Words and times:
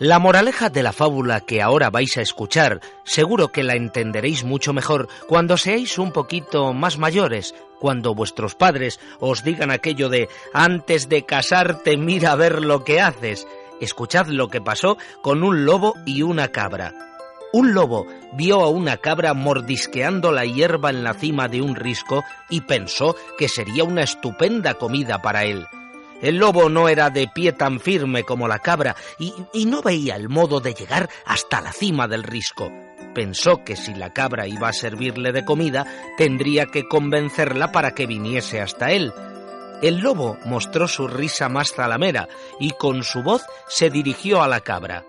La 0.00 0.18
moraleja 0.18 0.70
de 0.70 0.82
la 0.82 0.94
fábula 0.94 1.42
que 1.42 1.60
ahora 1.60 1.90
vais 1.90 2.16
a 2.16 2.22
escuchar 2.22 2.80
seguro 3.04 3.48
que 3.48 3.62
la 3.62 3.74
entenderéis 3.74 4.44
mucho 4.44 4.72
mejor 4.72 5.08
cuando 5.28 5.58
seáis 5.58 5.98
un 5.98 6.10
poquito 6.10 6.72
más 6.72 6.96
mayores, 6.96 7.54
cuando 7.78 8.14
vuestros 8.14 8.54
padres 8.54 8.98
os 9.18 9.44
digan 9.44 9.70
aquello 9.70 10.08
de 10.08 10.30
antes 10.54 11.10
de 11.10 11.26
casarte 11.26 11.98
mira 11.98 12.32
a 12.32 12.36
ver 12.36 12.62
lo 12.62 12.82
que 12.82 13.02
haces. 13.02 13.46
Escuchad 13.82 14.28
lo 14.28 14.48
que 14.48 14.62
pasó 14.62 14.96
con 15.20 15.42
un 15.42 15.66
lobo 15.66 15.92
y 16.06 16.22
una 16.22 16.48
cabra. 16.48 16.94
Un 17.52 17.74
lobo 17.74 18.06
vio 18.32 18.62
a 18.62 18.70
una 18.70 18.96
cabra 18.96 19.34
mordisqueando 19.34 20.32
la 20.32 20.46
hierba 20.46 20.88
en 20.88 21.04
la 21.04 21.12
cima 21.12 21.46
de 21.46 21.60
un 21.60 21.76
risco 21.76 22.24
y 22.48 22.62
pensó 22.62 23.16
que 23.36 23.50
sería 23.50 23.84
una 23.84 24.04
estupenda 24.04 24.72
comida 24.72 25.20
para 25.20 25.44
él. 25.44 25.66
El 26.22 26.36
lobo 26.36 26.68
no 26.68 26.88
era 26.88 27.10
de 27.10 27.28
pie 27.28 27.52
tan 27.52 27.80
firme 27.80 28.24
como 28.24 28.46
la 28.46 28.58
cabra 28.58 28.94
y, 29.18 29.32
no 29.66 29.82
veía 29.82 30.16
el 30.16 30.28
modo 30.28 30.60
de 30.60 30.74
llegar 30.74 31.08
hasta 31.24 31.60
la 31.60 31.72
cima 31.72 32.08
del 32.08 32.22
risco. 32.22 32.70
Pensó 33.14 33.64
que 33.64 33.76
si 33.76 33.94
la 33.94 34.12
cabra 34.12 34.46
iba 34.46 34.68
a 34.68 34.72
servirle 34.72 35.32
de 35.32 35.44
comida, 35.44 35.86
tendría 36.16 36.66
que 36.66 36.86
convencerla 36.86 37.72
para 37.72 37.92
que 37.94 38.06
viniese 38.06 38.60
hasta 38.60 38.92
él. 38.92 39.12
El 39.82 39.98
lobo 39.98 40.36
mostró 40.44 40.86
su 40.88 41.08
risa 41.08 41.48
más 41.48 41.72
zalamera 41.72 42.28
y 42.58 42.70
con 42.72 43.02
su 43.02 43.22
voz 43.22 43.42
se 43.68 43.88
dirigió 43.88 44.42
a 44.42 44.48
la 44.48 44.60
cabra. 44.60 45.04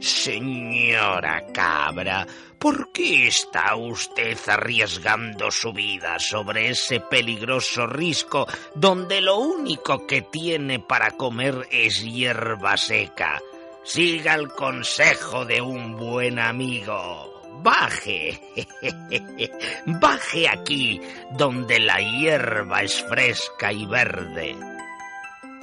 Señora 0.00 1.44
cabra, 1.52 2.26
¿por 2.58 2.92
qué 2.92 3.28
está 3.28 3.74
usted 3.76 4.36
arriesgando 4.46 5.50
su 5.50 5.72
vida 5.72 6.18
sobre 6.18 6.70
ese 6.70 7.00
peligroso 7.00 7.86
risco 7.86 8.46
donde 8.74 9.20
lo 9.20 9.38
único 9.38 10.06
que 10.06 10.22
tiene 10.22 10.78
para 10.80 11.12
comer 11.12 11.66
es 11.70 12.02
hierba 12.02 12.76
seca? 12.76 13.40
Siga 13.84 14.34
el 14.34 14.48
consejo 14.48 15.44
de 15.44 15.60
un 15.60 15.96
buen 15.96 16.38
amigo. 16.38 17.32
Baje, 17.62 18.38
baje 19.86 20.48
aquí, 20.48 21.00
donde 21.32 21.78
la 21.80 22.00
hierba 22.00 22.82
es 22.82 23.02
fresca 23.04 23.72
y 23.72 23.86
verde. 23.86 24.56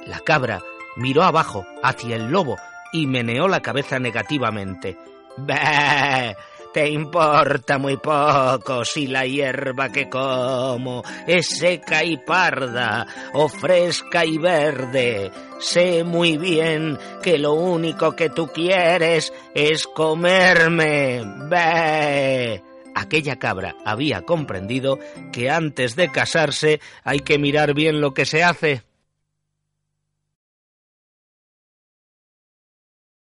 La 0.06 0.20
cabra 0.20 0.60
miró 0.96 1.22
abajo, 1.22 1.64
hacia 1.82 2.16
el 2.16 2.30
lobo, 2.30 2.56
y 2.94 3.08
meneó 3.08 3.48
la 3.48 3.60
cabeza 3.60 3.98
negativamente. 3.98 4.96
Bah, 5.36 6.34
te 6.72 6.88
importa 6.88 7.76
muy 7.76 7.96
poco 7.96 8.84
si 8.84 9.08
la 9.08 9.26
hierba 9.26 9.90
que 9.90 10.08
como 10.08 11.02
es 11.26 11.48
seca 11.48 12.04
y 12.04 12.16
parda 12.18 13.04
o 13.32 13.48
fresca 13.48 14.24
y 14.24 14.38
verde. 14.38 15.32
Sé 15.58 16.04
muy 16.04 16.38
bien 16.38 16.96
que 17.20 17.36
lo 17.36 17.54
único 17.54 18.14
que 18.14 18.30
tú 18.30 18.46
quieres 18.46 19.32
es 19.56 19.88
comerme. 19.88 21.20
Bah. 21.50 22.62
Aquella 22.94 23.40
cabra 23.40 23.74
había 23.84 24.22
comprendido 24.22 25.00
que 25.32 25.50
antes 25.50 25.96
de 25.96 26.12
casarse 26.12 26.80
hay 27.02 27.18
que 27.18 27.40
mirar 27.40 27.74
bien 27.74 28.00
lo 28.00 28.14
que 28.14 28.24
se 28.24 28.44
hace. 28.44 28.82